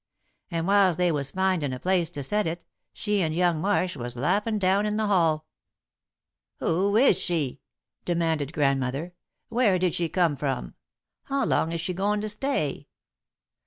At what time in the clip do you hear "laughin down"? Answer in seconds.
4.15-4.87